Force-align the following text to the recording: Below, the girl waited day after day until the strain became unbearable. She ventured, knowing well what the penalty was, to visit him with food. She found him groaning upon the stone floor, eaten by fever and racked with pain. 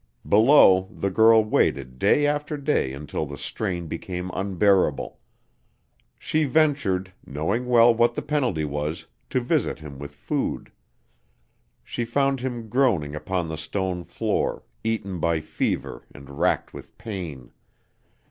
Below, 0.27 0.89
the 0.91 1.11
girl 1.11 1.45
waited 1.45 1.99
day 1.99 2.25
after 2.25 2.57
day 2.57 2.91
until 2.91 3.27
the 3.27 3.37
strain 3.37 3.85
became 3.85 4.31
unbearable. 4.33 5.19
She 6.17 6.43
ventured, 6.45 7.13
knowing 7.23 7.67
well 7.67 7.93
what 7.93 8.15
the 8.15 8.23
penalty 8.23 8.65
was, 8.65 9.05
to 9.29 9.39
visit 9.39 9.77
him 9.77 9.99
with 9.99 10.15
food. 10.15 10.71
She 11.83 12.03
found 12.03 12.39
him 12.39 12.67
groaning 12.67 13.13
upon 13.13 13.47
the 13.47 13.57
stone 13.57 14.03
floor, 14.03 14.63
eaten 14.83 15.19
by 15.19 15.39
fever 15.39 16.07
and 16.15 16.31
racked 16.39 16.73
with 16.73 16.97
pain. 16.97 17.51